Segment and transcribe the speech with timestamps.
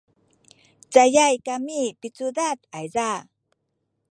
[0.93, 3.11] cayay kami picudad ayza